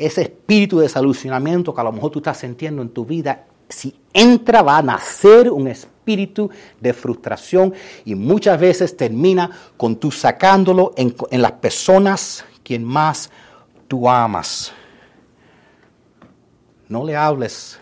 [0.06, 3.94] ese espíritu de solucionamiento que a lo mejor tú estás sintiendo en tu vida, si
[4.12, 6.50] entra va a nacer un espíritu
[6.80, 7.72] de frustración
[8.04, 13.30] y muchas veces termina con tú sacándolo en, las personas quien más
[13.88, 14.72] tú amas.
[16.88, 17.78] No le hables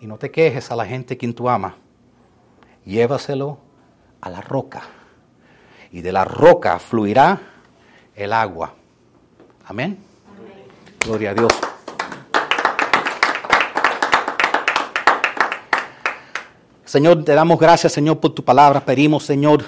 [0.00, 1.74] y no te quejes a la gente quien tú amas.
[2.84, 3.58] Llévaselo
[4.20, 4.82] a la roca
[5.90, 7.40] y de la roca fluirá
[8.14, 8.74] el agua.
[9.66, 10.13] Amén.
[11.04, 11.52] Gloria a Dios.
[16.84, 18.84] Señor, te damos gracias, Señor, por tu palabra.
[18.84, 19.64] Pedimos, Señor,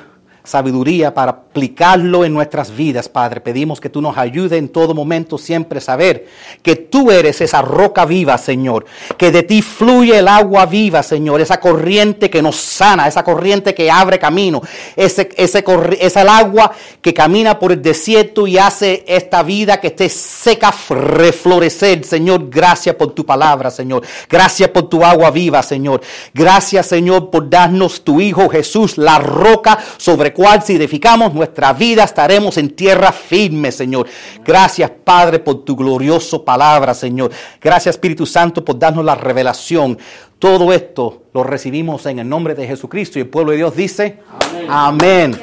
[0.46, 3.40] sabiduría para aplicarlo en nuestras vidas, Padre.
[3.40, 6.26] Pedimos que tú nos ayudes en todo momento siempre saber
[6.62, 8.86] que tú eres esa roca viva, Señor,
[9.18, 13.74] que de ti fluye el agua viva, Señor, esa corriente que nos sana, esa corriente
[13.74, 14.62] que abre camino,
[14.94, 15.64] ese, ese
[16.00, 16.72] es el agua
[17.02, 22.48] que camina por el desierto y hace esta vida que esté seca reflorecer, Señor.
[22.48, 24.02] Gracias por tu palabra, Señor.
[24.28, 26.00] Gracias por tu agua viva, Señor.
[26.32, 32.04] Gracias, Señor, por darnos tu Hijo Jesús, la roca sobre cual si edificamos nuestra vida
[32.04, 34.06] estaremos en tierra firme, Señor.
[34.44, 37.30] Gracias, Padre, por tu glorioso palabra, Señor.
[37.58, 39.96] Gracias, Espíritu Santo, por darnos la revelación.
[40.38, 44.20] Todo esto lo recibimos en el nombre de Jesucristo y el pueblo de Dios dice,
[44.68, 45.40] amén.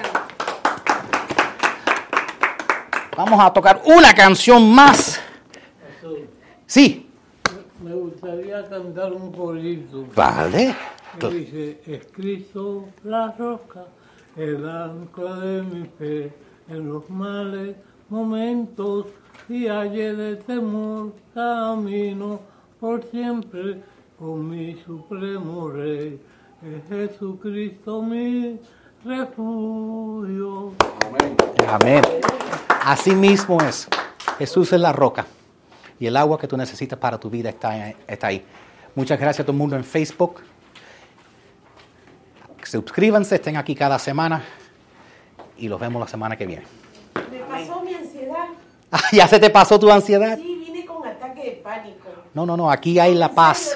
[3.18, 5.20] Vamos a tocar una canción más.
[6.68, 7.10] Sí.
[7.82, 10.76] Me gustaría cantar un corito Vale.
[11.20, 13.86] que dice, es Cristo la roca,
[14.36, 16.34] el ancla de mi fe,
[16.68, 17.76] en los males
[18.10, 19.08] momentos
[19.50, 22.40] y halle de temor camino
[22.80, 23.82] por siempre
[24.18, 26.20] con mi supremo rey.
[26.64, 28.60] Es Jesucristo mi
[29.04, 30.72] refugio.
[31.68, 32.02] Amén.
[32.86, 33.88] Así mismo es.
[34.38, 35.26] Jesús es la roca.
[36.00, 38.44] Y el agua que tú necesitas para tu vida está, está ahí.
[38.96, 40.42] Muchas gracias a todo el mundo en Facebook.
[42.66, 44.44] Suscríbanse, estén aquí cada semana.
[45.58, 46.64] Y los vemos la semana que viene.
[47.32, 48.46] Me pasó mi ansiedad.
[48.96, 50.38] Ah, ¿Ya se te pasó tu ansiedad?
[50.38, 52.10] Sí, vine con ataque de pánico.
[52.36, 52.70] No, no, no.
[52.70, 53.76] Aquí hay la paz.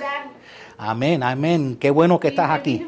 [0.78, 1.76] Amén, amén.
[1.80, 2.88] Qué bueno que estás aquí.